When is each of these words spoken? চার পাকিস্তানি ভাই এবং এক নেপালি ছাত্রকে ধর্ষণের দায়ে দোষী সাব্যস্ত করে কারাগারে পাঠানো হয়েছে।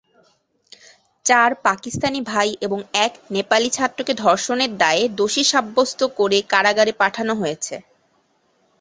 চার 1.25 1.49
পাকিস্তানি 1.65 2.19
ভাই 2.23 2.49
এবং 2.61 2.79
এক 3.05 3.13
নেপালি 3.31 3.69
ছাত্রকে 3.69 4.13
ধর্ষণের 4.23 4.71
দায়ে 4.77 5.03
দোষী 5.19 5.43
সাব্যস্ত 5.51 5.99
করে 6.19 6.37
কারাগারে 6.51 6.93
পাঠানো 7.01 7.33
হয়েছে। 7.35 7.75